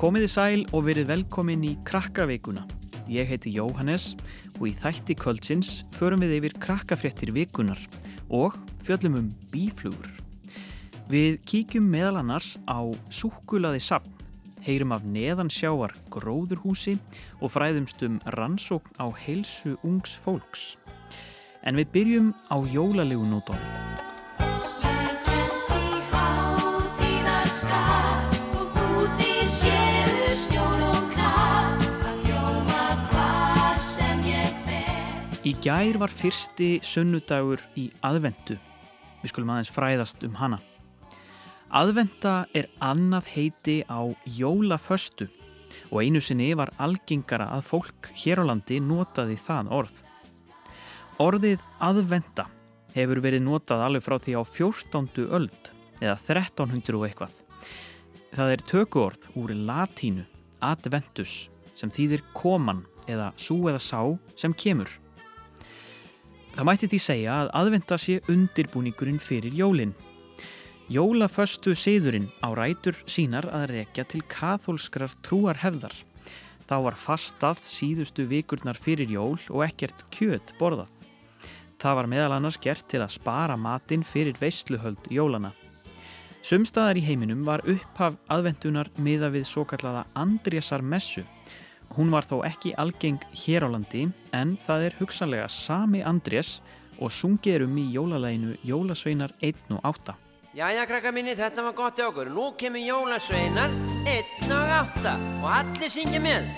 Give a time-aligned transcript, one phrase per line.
[0.00, 2.62] Komiði sæl og verið velkomin í Krakkaveikuna.
[3.12, 4.14] Ég heiti Jóhannes
[4.56, 7.82] og í þætti kvöldsins förum við yfir krakkafréttir vikunar
[8.32, 10.08] og fjöllum um bíflugur.
[11.12, 12.80] Við kíkjum meðal annars á
[13.12, 14.16] súkulaði sapn,
[14.64, 16.96] heyrum af neðansjáar gróðurhúsi
[17.44, 20.78] og fræðumst um rannsókn á heilsu ungs fólks.
[21.60, 23.68] En við byrjum á jólalegu nótónum.
[35.50, 38.54] Í gær var fyrsti sunnudagur í aðvendu.
[39.18, 40.60] Við skulum aðeins fræðast um hana.
[41.74, 45.26] Aðvenda er annað heiti á jólaföstu
[45.88, 49.96] og einu sinni var algengara að fólk hér á landi notaði það orð.
[51.18, 52.46] Orðið aðvenda
[52.94, 55.26] hefur verið notað alveg frá því á 14.
[55.26, 57.36] öld eða 1300 og eitthvað.
[58.38, 60.28] Það er tökuorð úr latínu
[60.62, 64.02] adventus sem þýðir koman eða sú eða sá
[64.38, 64.99] sem kemur.
[66.60, 69.94] Það mætti því segja að aðvenda sé undirbúningurinn fyrir jólinn.
[70.92, 75.94] Jólaföstu siðurinn á rætur sínar að rekja til kathólskrar trúarhefðar.
[76.68, 80.92] Þá var fastað síðustu vikurnar fyrir jól og ekkert kjöt borðað.
[81.80, 85.54] Það var meðal annars gert til að spara matinn fyrir veisluhöld jólana.
[86.44, 91.24] Sumstaðar í heiminum var upphaf aðvendunar miða við svo kallaða Andrésar messu.
[91.96, 96.60] Hún var þó ekki algeng hér á landi en það er hugsanlega sami Andrés
[97.00, 100.14] og sungið er um í jólalæginu Jólasveinar 1 og 8.
[100.54, 102.30] Jæja, krakka minni, þetta var gott í okkur.
[102.34, 103.70] Nú kemur jólasveinar,
[104.10, 106.48] einn og átta og allir syngja með.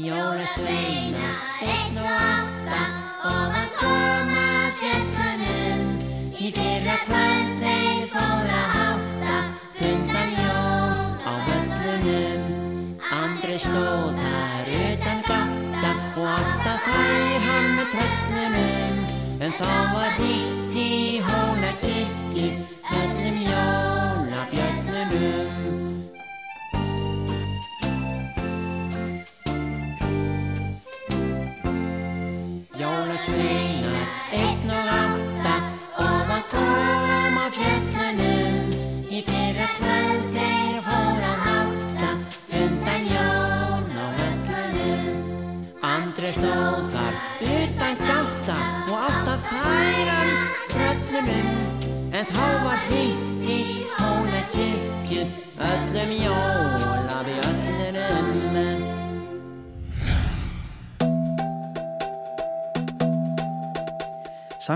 [0.00, 1.30] Jólasveina,
[1.60, 2.82] einn og átta
[3.28, 4.44] og að koma
[4.80, 5.88] sjöllunum
[6.40, 8.79] Í fyrra kvöld þeir fóra átta
[19.60, 20.59] En þá var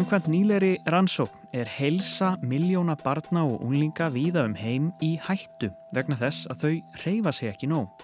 [0.04, 6.18] Samkvæmt nýleri rannsókn er heilsa miljóna barna og unglinga víða um heim í hættu vegna
[6.20, 6.72] þess að þau
[7.06, 8.02] reyfa sig ekki nóg.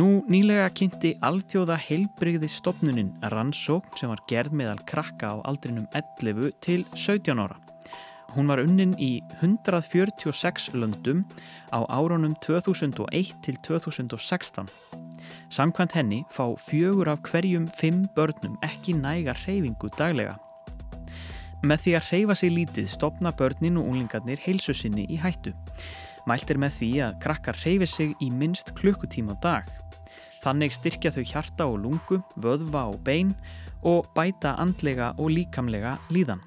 [0.00, 6.54] Nú nýlega kynnti alþjóða heilbrigði stopnunin rannsókn sem var gerð meðal krakka á aldrinum 11
[6.64, 7.58] til 17 ára.
[8.32, 11.20] Hún var unnin í 146 löndum
[11.68, 14.72] á árunum 2001 til 2016.
[15.52, 20.38] Samkvæmt henni fá fjögur af hverjum fimm börnum ekki næga reyfingu daglega.
[21.62, 25.52] Með því að reyfa sig lítið stopna börnin og unglingarnir heilsu sinni í hættu.
[26.26, 29.68] Mælt er með því að krakkar reyfi sig í minnst klukkutíma dag.
[30.42, 33.30] Þannig styrkja þau hjarta og lungu, vöðva og bein
[33.86, 36.42] og bæta andlega og líkamlega líðan.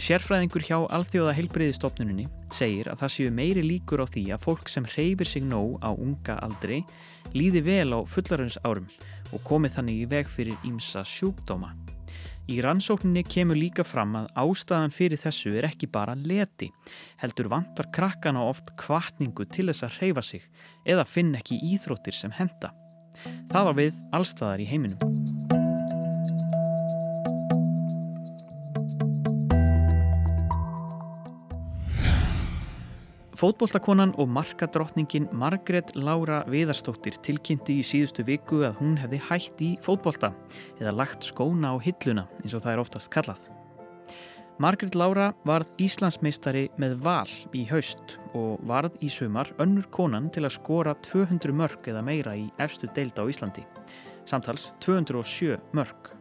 [0.00, 2.26] Sérfræðingur hjá Alþjóða heilbreyðistofnuninni
[2.56, 5.92] segir að það séu meiri líkur á því að fólk sem reyfir sig nóg á
[5.92, 6.82] unga aldri
[7.36, 8.88] líði vel á fullarins árum
[9.32, 11.72] og komi þannig í veg fyrir ímsa sjúkdóma.
[12.50, 16.66] Í rannsókninni kemur líka fram að ástæðan fyrir þessu er ekki bara leti,
[17.22, 20.48] heldur vantar krakkana oft kvartningu til þess að reyfa sig
[20.82, 22.74] eða finn ekki íþróttir sem henda.
[23.54, 25.69] Það á við allstaðar í heiminum.
[33.40, 39.68] Fótboltakonan og markadrottningin Margrét Lára Viðarstóttir tilkynnti í síðustu viku að hún hefði hætt í
[39.80, 40.28] fótbolta
[40.76, 43.40] eða lagt skóna á hilluna eins og það er oftast kallað.
[44.60, 50.44] Margrét Lára varð Íslandsmeistari með val í haust og varð í sumar önnur konan til
[50.44, 53.64] að skora 200 mörg eða meira í efstu deilda á Íslandi.
[54.28, 56.12] Samtals 207 mörg.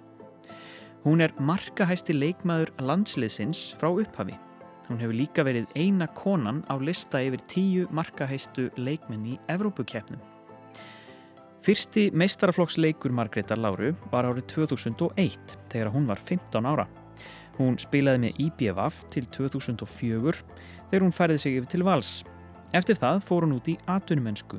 [1.03, 4.39] Hún er markahæsti leikmaður landsliðsins frá upphafi.
[4.89, 10.21] Hún hefur líka verið eina konan á lista yfir tíu markahæstu leikmenn í Evrópukeppnum.
[11.61, 16.87] Fyrsti meistaraflokksleikur Margreðar Láru var árið 2001 þegar hún var 15 ára.
[17.59, 20.33] Hún spilaði með IBVF til 2004
[20.89, 22.11] þegar hún færði sig yfir til vals.
[22.73, 24.57] Eftir það fór hún út í atvinnumennsku.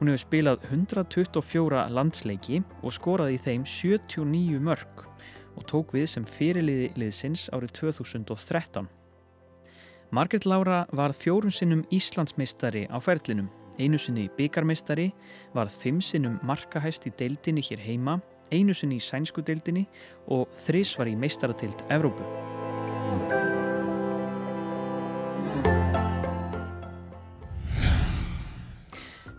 [0.00, 5.06] Hún hefur spilað 124 landsleiki og skoraði í þeim 79 mörg
[5.56, 8.95] og tók við sem fyrirliði liðsins árið 2013.
[10.10, 13.48] Margret Lára varð fjórun sinnum Íslandsmeistari á ferlinum,
[13.78, 15.10] einu sinni byggarmeistari,
[15.54, 18.20] varð fimm sinnum markahæst í deildinni hér heima,
[18.54, 19.82] einu sinni í sænsku deildinni
[20.30, 22.22] og þris var í meistaratild Evrópu.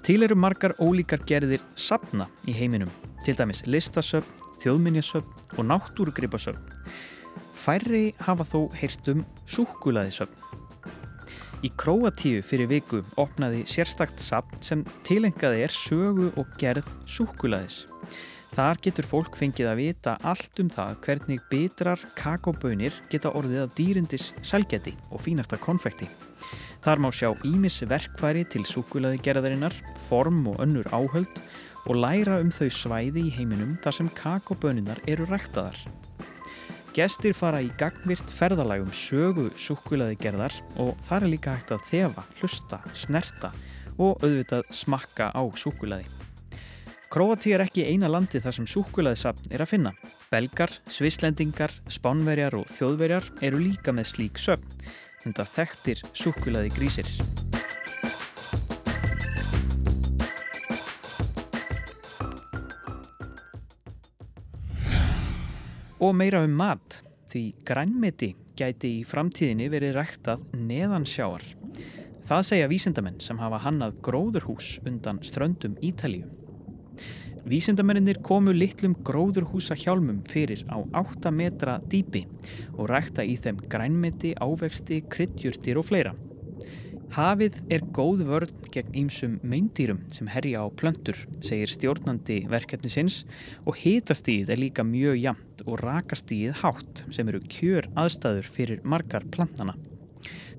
[0.04, 2.92] Til eru margar ólíkar gerðir sapna í heiminum,
[3.24, 6.76] til dæmis listasöfn, þjóðminjasöfn og náttúrugripasöfn.
[7.68, 10.38] Færri hafa þó heyrt um súkkulaðisöfn.
[11.68, 17.82] Í Króatíu fyrir viku opnaði sérstakt sapn sem tilengaði er sögu og gerð súkkulaðis.
[18.56, 23.76] Þar getur fólk fengið að vita allt um það hvernig bitrar kakóbönir geta orðið að
[23.82, 26.08] dýrindis selgeti og fínasta konfekti.
[26.88, 29.76] Þar má sjá ímis verkværi til súkkulaði gerðarinnar,
[30.08, 31.44] form og önnur áhöld
[31.84, 35.84] og læra um þau svæði í heiminum þar sem kakóböninar eru ræktaðar.
[36.98, 42.24] Gestir fara í gagnvirt ferðalagum sögu súkkulaði gerðar og þar er líka hægt að þefa,
[42.40, 43.52] hlusta, snerta
[44.02, 46.10] og auðvitað smakka á súkkulaði.
[47.14, 49.94] Króati er ekki eina landi þar sem súkkulaðisafn er að finna.
[50.34, 54.80] Belgar, svislendingar, spánverjar og þjóðverjar eru líka með slík söfn,
[55.30, 57.37] en það þekktir súkkulaði grísir.
[65.98, 68.28] Og meira um mat, því grænmeti
[68.58, 71.42] gæti í framtíðinni verið ræktað neðan sjáar.
[72.28, 76.28] Það segja vísindamenn sem hafa hannað gróðurhús undan ströndum Ítalíu.
[77.50, 82.28] Vísindamennir komu litlum gróðurhúsa hjálmum fyrir á 8 metra dýpi
[82.76, 86.14] og rækta í þeim grænmeti, ávexti, kryddjurtir og fleira.
[87.16, 93.22] Hafið er góð vörn gegn ýmsum meindýrum sem herja á plöntur, segir stjórnandi verkefnisins
[93.64, 99.24] og hitastíð er líka mjög jamt og rakastíð hátt sem eru kjör aðstæður fyrir margar
[99.32, 99.78] plantana.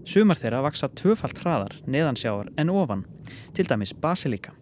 [0.08, 3.04] Sumar þeirra vaksa tvöfalt hraðar neðansjáar en ofan,
[3.52, 4.56] til dæmis basilika.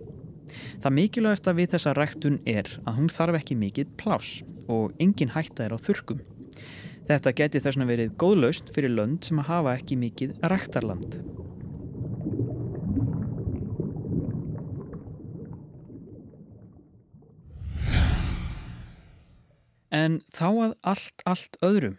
[0.83, 5.69] Það mikilvægasta við þessa ræktun er að hún þarf ekki mikið plás og engin hætta
[5.69, 6.19] er á þurkum.
[7.07, 11.21] Þetta geti þess vegna verið góðlaust fyrir lönd sem hafa ekki mikið ræktarland.
[19.97, 21.93] En þá að allt, allt öðru.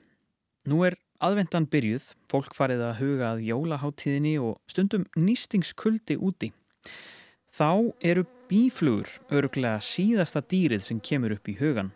[0.67, 6.51] Nú er aðvendan byrjuð, fólk farið að huga að jólaháttíðinni og stundum nýstingskuldi úti.
[7.57, 11.89] Þá eru bíflugur öruglega síðasta dýrið sem kemur upp í hugan.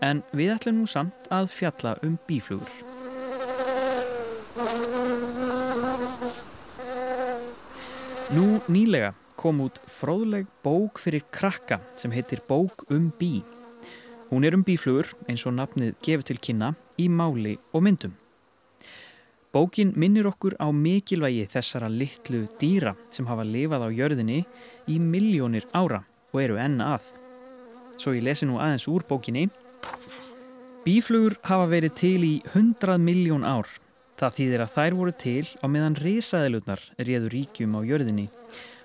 [0.00, 2.70] En við ætlum nú samt að fjalla um bíflugur.
[8.30, 13.40] Nú nýlega kom út fróðleg bók fyrir krakka sem heitir Bók um bí.
[14.30, 16.68] Hún er um bíflugur eins og nafnið gefur til kynna
[17.02, 18.12] í máli og myndum.
[19.50, 24.44] Bókin minnir okkur á mikilvægi þessara litlu dýra sem hafa lifað á jörðinni
[24.86, 27.08] í miljónir ára og eru enn að.
[27.98, 29.48] Svo ég lesi nú aðeins úr bókinni.
[30.86, 33.66] Bíflugur hafa verið til í 100 miljón ár.
[34.14, 38.30] Það þýðir að þær voru til á meðan risaðilutnar réðu ríkjum á jörðinni.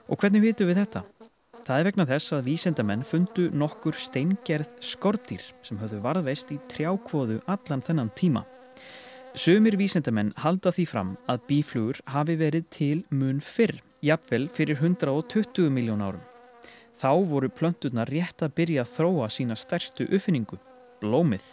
[0.10, 1.06] Og hvernig vitum við þetta?
[1.66, 7.40] Það er vegna þess að vísendamenn fundu nokkur steingerð skordýr sem höfðu varðveist í trjákvoðu
[7.50, 8.44] allan þennan tíma.
[9.34, 15.74] Sumir vísendamenn halda því fram að bíflugur hafi verið til mun fyrr, jafnvel fyrir 120
[15.74, 16.22] miljón árum.
[17.02, 20.62] Þá voru plönturnar rétt að byrja að þróa sína stærstu uppfinningu,
[21.02, 21.50] blómið.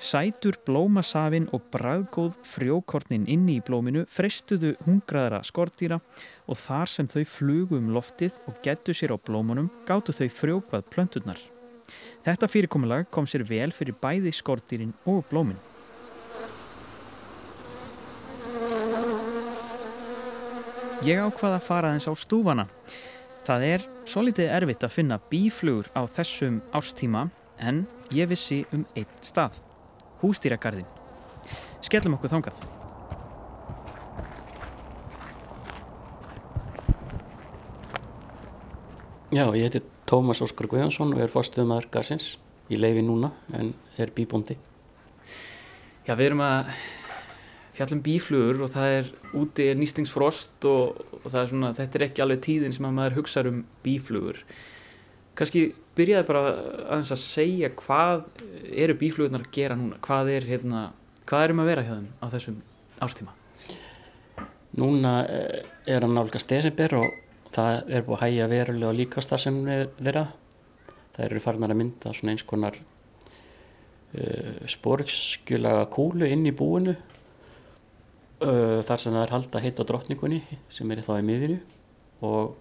[0.00, 5.98] Sætur blómasafin og bræðgóð frjókornin inni í blóminu freistuðu hungraðara skordýra
[6.48, 10.88] og þar sem þau flugu um loftið og gettu sér á blómunum gáttu þau frjókvað
[10.88, 11.42] plönturnar.
[12.24, 15.60] Þetta fyrirkomulag kom sér vel fyrir bæði skordýrin og blómin.
[21.04, 22.70] Ég ákvaða að fara aðeins á stúfana.
[23.44, 27.28] Það er svo litið erfitt að finna bíflugur á þessum ástíma
[27.60, 27.84] en
[28.16, 29.60] ég vissi um einn stað.
[30.20, 30.86] Hústýragarðin.
[31.80, 32.60] Skellum okkur þangað.
[39.30, 42.32] Já, ég heiti Tómas Óskar Guðjónsson og er fórstuðumæður Garsins
[42.66, 44.56] í leifi núna en er bíbóndi.
[46.02, 46.72] Já, við erum að
[47.76, 52.04] fjallum bíflugur og það er úti er nýstingsfrost og, og það er svona, þetta er
[52.08, 54.42] ekki alveg tíðin sem að maður hugsa um bíflugur.
[55.38, 55.62] Kanski
[56.00, 56.46] byrjaði bara
[56.88, 58.24] aðeins að segja hvað
[58.70, 60.00] eru bíflugurnar að gera núna?
[60.04, 60.86] Hvað er, hérna,
[61.28, 62.64] hvað er um að vera hjá þeim á þessum
[63.00, 63.36] ástíma?
[64.78, 67.10] núna eh, er hann nálgast desember og
[67.54, 70.26] það er búið að hægja verulega líkastar sem þeirra
[71.16, 78.78] það eru farnar að mynda svona eins konar uh, sporskjulaga kúlu inn í búinu uh,
[78.86, 80.40] þar sem það er halda heita drottningunni
[80.70, 81.58] sem er þá í miðinu
[82.22, 82.54] og,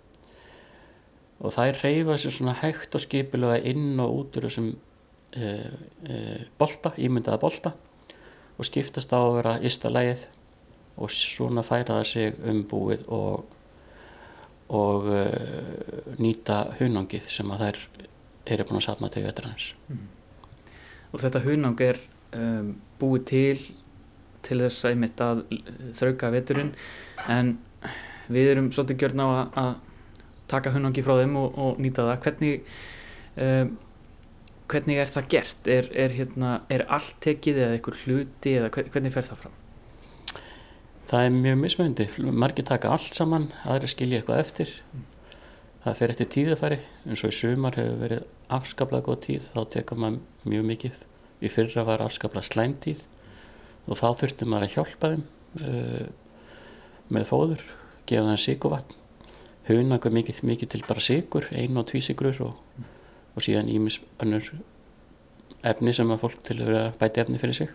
[1.39, 5.77] og þær reyfa sér svona hægt og skipilega inn og út úr þessum uh,
[6.09, 7.73] uh, bolta, ímyndaða bolta
[8.59, 10.27] og skiptast á að vera ysta lægið
[10.99, 13.45] og svona færa það sig um búið og,
[14.75, 17.83] og uh, nýta hunangið sem að þær
[18.49, 19.73] eru búin að safna til vetrans.
[21.13, 22.01] Og þetta hunang er
[22.35, 23.69] um, búið til
[24.45, 25.41] til þess að að
[25.99, 26.69] þrauka veturinn
[27.27, 27.57] en
[28.31, 29.27] við erum svolítið gjörn á
[29.59, 29.71] að
[30.51, 32.19] taka hunangi frá þeim og, og nýta það.
[32.25, 32.73] Hvernig,
[33.45, 33.71] um,
[34.69, 35.69] hvernig er það gert?
[35.77, 39.57] Er, er, hérna, er allt tekið eða einhver hluti eða hver- hvernig fer það fram?
[41.09, 42.05] Það er mjög mismöndi,
[42.37, 44.73] margir taka allt saman, aðri skilja eitthvað eftir.
[45.81, 46.77] Það fer eftir tíðafæri,
[47.07, 50.99] eins og í sumar hefur verið afskaplega góð tíð, þá tekur maður mjög mikið.
[51.39, 53.01] Í fyrra var afskaplega slæmtíð
[53.89, 55.23] og þá þurfti maður að hjálpa þeim
[55.63, 56.07] uh,
[57.15, 57.63] með fóður,
[58.11, 58.98] gefa þeim sigurvatn.
[59.69, 62.57] Hunagur mikið, mikið til bara sigur, ein og tvísigrur og,
[63.35, 64.47] og síðan ímis önnur
[65.69, 67.69] efni sem að fólk til að bæti efni fyrir sig.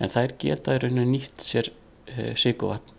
[0.00, 2.94] En þær geta í rauninu nýtt sér uh, sigurvatn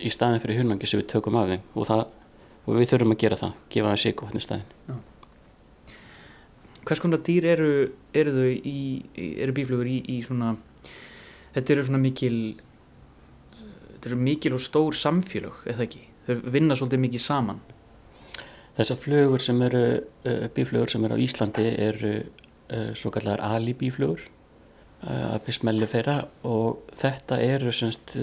[0.00, 2.02] í staðin fyrir hunangi sem við tökum af þeim og, það,
[2.64, 5.00] og við þurfum að gera það, gefa það sigurvatn í staðin.
[6.88, 7.72] Hvers konar dýr eru,
[8.16, 10.54] eru þau í- eru bíflugur í, í svona
[11.54, 12.38] þetta eru svona mikil
[13.90, 17.60] þetta eru mikil og stór samfélög eða ekki, þau vinna svolítið mikið saman
[18.80, 19.82] Þessar flugur sem eru,
[20.24, 24.22] uh, bíflugur sem eru á Íslandi eru uh, svo kallar alibíflugur,
[25.02, 28.14] uh, apis mellifera og þetta eru semst,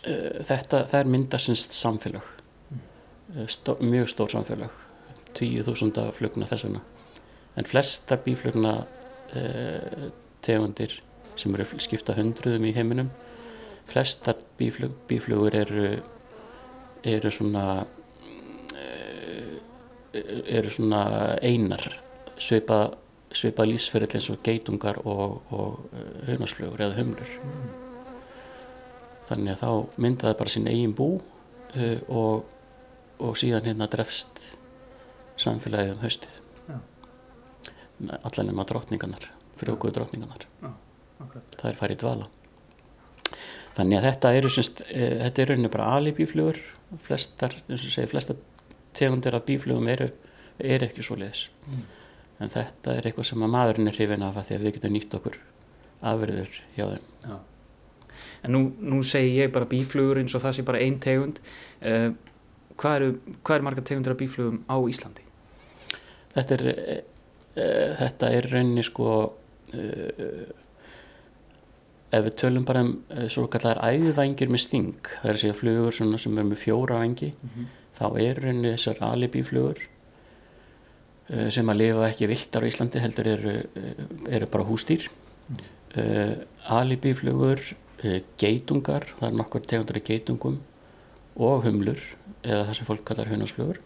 [0.00, 2.24] þetta, það er mynda semst samfélag,
[3.52, 4.72] stó, mjög stór samfélag,
[5.36, 6.80] 10.000 flugna þess vegna.
[7.60, 8.78] En flestar bíflugna
[10.42, 10.96] tegundir
[11.36, 13.12] sem eru skipta hundruðum í heiminum,
[13.90, 15.90] flestar bíflug, bíflugur eru,
[17.04, 17.64] eru svona
[20.12, 21.02] eru svona
[21.42, 21.84] einar
[22.40, 22.90] svipa,
[23.32, 25.92] svipa lísferill eins og geitungar og, og
[26.26, 27.30] hunarsflugur eða humlur
[29.30, 32.48] þannig að þá mynda það bara sín eigin bú uh, og,
[33.22, 34.42] og síðan hérna drefst
[35.40, 36.34] samfélagið um haustið
[36.66, 36.78] Já.
[38.18, 39.30] allan nema drottningarnar
[39.60, 40.72] frjókuðu drottningarnar Já,
[41.22, 41.56] akkurat.
[41.56, 42.28] það er farið dvala
[43.78, 46.60] þannig að þetta eru e, þetta eru bara alibíflugur
[46.98, 48.40] flestar, eins og segi, flestar
[48.96, 50.10] tegundir af bíflugum eru,
[50.58, 51.46] eru ekki svo leiðis
[52.40, 54.96] en þetta er eitthvað sem að maðurinn er hrifin af að því að við getum
[54.96, 55.38] nýtt okkur
[56.10, 57.38] afverður hjá þeim Já.
[58.40, 61.42] En nú, nú segi ég bara bíflugur eins og það sé bara ein tegund
[61.84, 62.10] uh,
[62.80, 63.10] hvað eru,
[63.44, 65.26] hvað eru margar tegundir af bíflugum á Íslandi?
[66.34, 66.98] þetta er, e,
[67.98, 69.10] þetta er rauninni sko
[69.74, 69.84] e,
[72.10, 75.58] ef við tölum bara um e, svo kallar æðvængir með sting það er að segja
[75.58, 77.30] flugur sem er með fjóra vængi
[77.98, 79.82] þá er rauninni þessar alibíflugur
[81.30, 84.00] uh, sem að lifa ekki viltar á Íslandi heldur eru, uh,
[84.30, 85.04] eru bara hústýr
[85.50, 86.34] uh,
[86.80, 90.58] alibíflugur uh, geitungar, það er nokkur tegundur af geitungum
[91.36, 92.00] og humlur
[92.40, 93.82] eða það sem fólk kallar hunarsflugur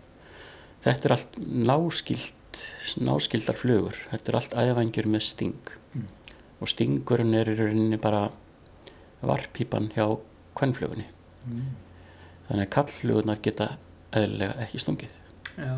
[0.86, 2.32] þetta er allt náskild
[3.02, 3.96] náskildar flugur.
[4.12, 5.72] Þetta er allt æðvangjur með sting
[6.64, 8.30] og stingurinn er í rauninni bara
[9.24, 10.06] varpípan hjá
[10.56, 11.04] kvennflugunni
[12.48, 13.74] þannig að kallflugurnar geta
[14.14, 15.14] eðlilega ekki stungið.
[15.58, 15.76] Já.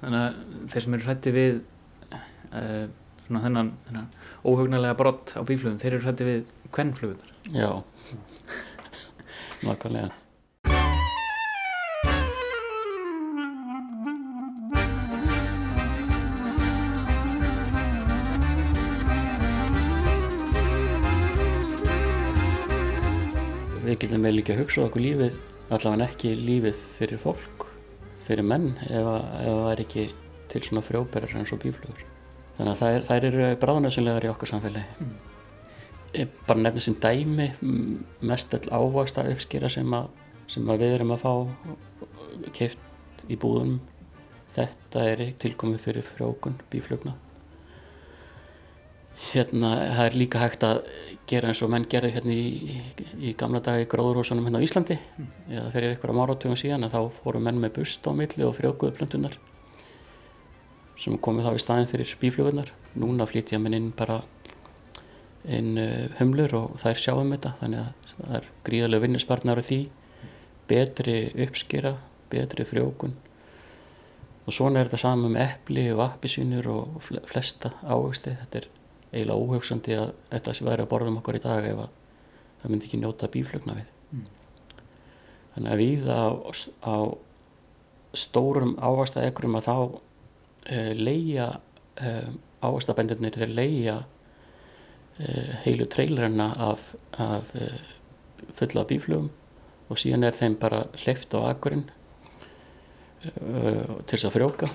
[0.00, 0.38] Þannig að
[0.72, 1.58] þeir sem eru hrætti við
[2.14, 2.86] uh,
[3.26, 4.08] svona þennan, þennan
[4.46, 6.40] óhugnalega brott á bíflugum, þeir eru hrætti við
[6.74, 7.34] kvennflugunar.
[7.54, 7.70] já.
[9.66, 10.27] Nákvæmlega
[24.02, 25.38] getum vel ekki að hugsa okkur lífið
[25.74, 27.66] allavega ekki lífið fyrir fólk
[28.24, 30.04] fyrir menn ef, að- það er ekki
[30.48, 32.04] til svona frjóberar eins og bíflugur
[32.58, 35.08] þannig að þær, eru bráðnæðsynlegar í okkar samfélagi.
[36.18, 37.50] Ég bara nefnir sem dæmi
[38.26, 40.08] mest all ávasta uppskýra sem, að,
[40.50, 41.32] sem að við erum að fá
[42.56, 42.78] keift
[43.30, 43.78] í búðunum.
[44.56, 47.12] Þetta er tilkomið fyrir frjókun bíflugna
[49.18, 50.80] hérna það er líka hægt að
[51.28, 52.78] gera eins og menn gerðu hérna í,
[53.18, 54.96] í gamla dag í gróðurhúsunum hérna á Íslandi.
[55.50, 58.96] Eða fyrir einhverja máratugum síðan að þá fóru menn með bust á milli og frjókuðu
[58.98, 59.38] plöntunar
[60.98, 64.16] sem komið þá í staðin fyrir bíflugunar núna flytja menn inn bara
[65.46, 69.78] inn uh, humlur og þær sjáum þetta þannig að það er gríðarlega vinnusparnar á því.
[70.68, 71.94] Betri uppskýra,
[72.28, 73.14] betri frjókun.
[74.48, 78.68] Og svona er þetta saman með epli og appisínur og fle- flesta ávegsti þetta er
[79.12, 81.94] eiginlega óhugsandi að þetta sem væri að borðum okkur í dag ef að
[82.58, 83.88] það myndi ekki njóta bíflugna við.
[85.54, 86.26] Þannig að við á,
[86.84, 86.96] á
[88.18, 91.48] stórum ávasta ekkurum að þá uh, leia
[92.02, 92.30] uh,
[92.64, 97.52] ávastabendurnir þeir leia uh, heilu trailerina af, af
[98.58, 99.30] fulla af bíflugum
[99.88, 101.88] og síðan er þeim bara hleyft á akkurinn
[103.18, 104.68] til þess að frjóka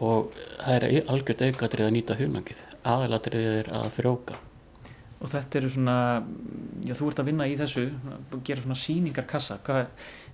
[0.00, 0.30] og
[0.60, 4.38] það er algjört aukatrið að nýta hunangið aðalatrið er að frjóka
[5.20, 5.94] Og þetta eru svona,
[6.88, 7.82] já þú ert að vinna í þessu,
[8.48, 9.58] gera svona sýningarkassa.
[9.66, 9.90] Hvað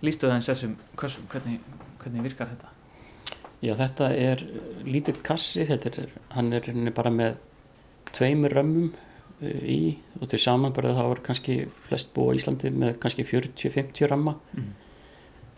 [0.06, 0.76] lístu það eins þessum?
[0.94, 1.64] Hvernig,
[2.04, 2.70] hvernig virkar þetta?
[3.64, 4.44] Já, þetta er
[4.86, 7.34] lítill kassi, þetta er, hann er bara með
[8.14, 11.56] tveimur römmum uh, í og til samanbörðu þá er kannski
[11.88, 14.70] flest bú á Íslandi með kannski 40-50 ramma Mm.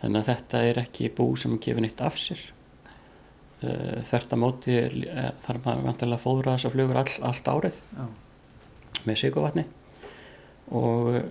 [0.01, 2.41] þannig að þetta er ekki bú sem gefur neitt af sér
[3.63, 4.77] uh, þvert að móti
[5.09, 8.07] uh, þarf maður vantilega að fóðra þessar flugur all, allt árið Já.
[9.09, 9.65] með sigurvatni
[10.79, 11.23] og uh,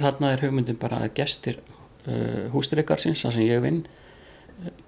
[0.00, 3.82] þarna er hugmyndin bara að gestir uh, hústryggarsins, þar sem ég vinn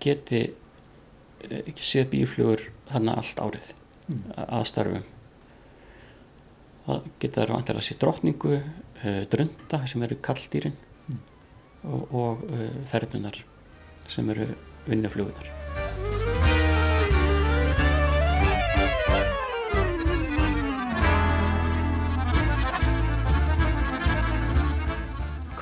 [0.02, 3.75] geti uh, séð bíflugur þarna allt árið
[4.06, 4.21] Mm.
[4.38, 5.02] að störfum
[6.87, 10.76] það geta vantilega að sé drottningu uh, drunda sem eru kalldýrin
[11.11, 11.18] Mm.
[11.90, 12.47] og, og
[12.90, 13.42] þernunar
[14.11, 14.47] sem eru
[14.87, 15.65] vinnuflugunar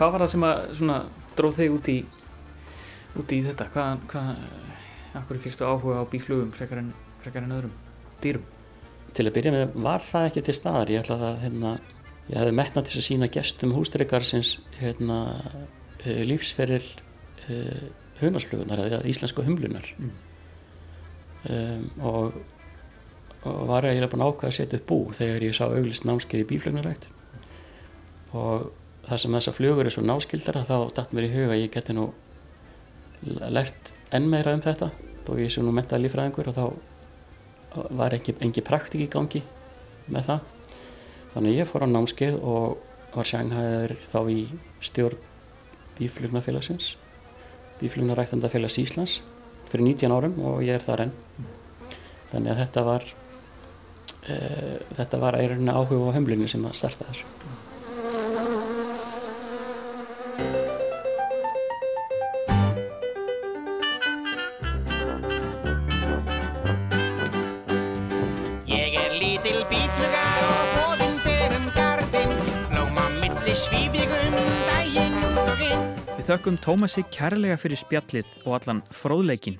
[0.04, 0.94] Hvað var það sem að svona
[1.32, 1.94] dróð þig út í,
[3.22, 3.66] út í þetta?
[3.72, 4.42] Hvað, hvað,
[5.16, 6.90] akkur fyrstu áhuga á bíflugum frekar en,
[7.22, 7.78] frekar en öðrum
[8.20, 8.42] dýrum?
[9.16, 11.72] til að byrja með var það ekki til staðar ég ætla að hérna,
[12.26, 15.18] ég hefði metnað til að sína gestum hústryggarsins hérna,
[16.02, 16.84] uh, lífsferil
[17.48, 17.88] uh,
[18.20, 20.12] hunarsflugunar eða íslensku humlunar Mm.
[21.48, 22.40] um, og,
[23.48, 26.44] og var eiginlega búin að ákveða að setja upp bú þegar ég sá auglist námskeið
[26.44, 27.12] í bíflugnarækt
[28.36, 28.72] og
[29.08, 31.96] það sem þessar flugur er svo náskildara þá datt mér í huga að ég geti
[31.96, 32.08] nú
[33.24, 34.90] lært enn meira um þetta
[35.24, 36.66] þó ég sé nú mentaði lífræðingur og þá
[37.96, 39.42] var ekki, engi praktik í gangi
[40.12, 40.50] með það.
[41.34, 42.76] Þannig ég fór á námskeið og
[43.14, 44.38] var sjanghæður þá í
[44.84, 45.18] stjórn
[45.98, 46.94] bíflugnafélagsins
[47.80, 49.18] bíflugnaræktandafélags Íslands
[49.70, 51.14] fyrir 19 árum og ég er þar enn.
[52.30, 57.63] Þannig að þetta var uh, þetta var eirinn áhuga á hömlunni sem að starta þessu
[73.44, 75.82] Blóma milli svíf ég um daginn út og inn
[76.16, 79.58] Við þökkum Tómasi kærlega fyrir spjallið og allan fróðleikin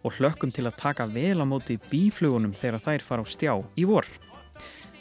[0.00, 3.84] og hlökkum til að taka vel á móti bíflugunum þegar þær fara á stjá í
[3.84, 4.08] vor.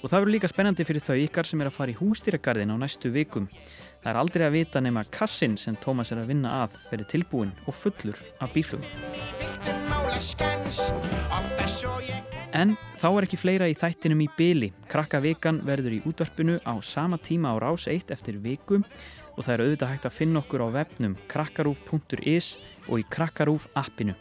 [0.03, 2.77] Og það verður líka spennandi fyrir þau ykkar sem er að fara í hústýragarðin á
[2.83, 3.47] næstu vikum.
[4.05, 7.53] Það er aldrei að vita nema kassin sem Tómas er að vinna að verið tilbúin
[7.65, 8.85] og fullur af bíflugum.
[12.53, 14.69] En þá er ekki fleira í þættinum í byli.
[14.93, 19.53] Krakka vikan verður í útvarpinu á sama tíma á rás 1 eftir viku og það
[19.55, 22.51] er auðvitað hægt að finna okkur á vefnum krakkarúf.is
[22.85, 24.13] og í krakkarúf appinu.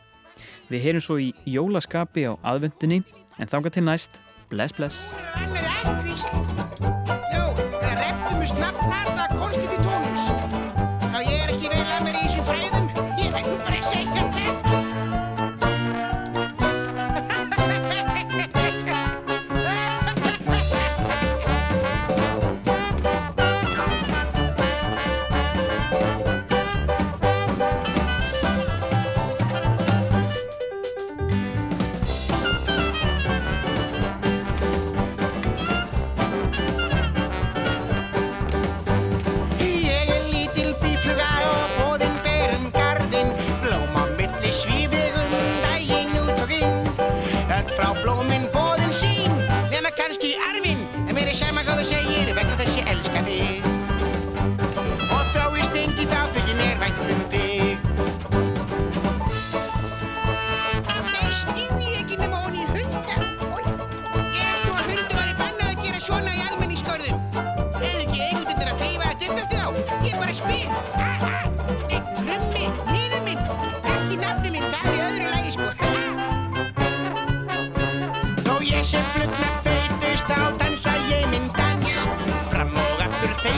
[0.72, 3.04] Við heyrum svo í jólaskapi á aðvendunni
[3.36, 4.16] en þanga til næst.
[4.48, 5.12] Bless, bless.
[8.24, 10.22] Það reptum við snabbnarða konstigt í tónus
[11.12, 12.83] Já, ég er ekki vel að mér í þessum fræðum
[51.84, 53.66] þú segir vegna þess ég elska þig.
[55.12, 57.76] Og þráist engi þáttökin er vænt um þig.
[61.10, 63.20] Nei, stíu ég ekki nema honi í hunda
[63.52, 63.64] Ói,
[64.32, 67.18] ég nú að hundi var í bannað að gera svona í almenningskörðum
[67.82, 69.68] Eða ekki eigundir að frífa þetta upp eftir þá?
[70.08, 71.13] Ég bara spyr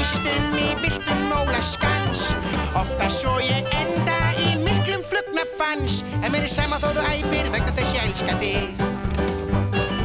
[0.07, 2.29] leysist um í byltum mólaskans
[2.79, 6.03] Ofta svo ég enda í miklum flugnafans.
[6.21, 8.85] En mér er sama þó þú æpir vegna þess ég elska þig.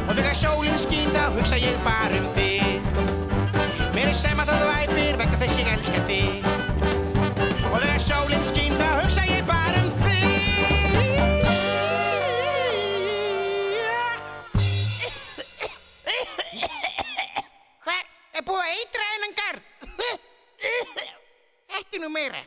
[0.08, 2.82] Og þegar sólinn skín þá hugsa ég bara um þig.
[3.92, 6.50] Mér er sama þó þú æpir vegna þess ég elska þig.
[7.70, 8.72] Og þegar sólinn skín
[22.08, 22.44] merah.